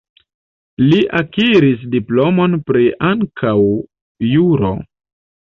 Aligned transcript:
Li 0.85 1.01
akiris 1.19 1.83
diplomon 1.95 2.57
pri 2.71 2.89
ankaŭ 3.11 3.55
juro. 4.31 4.73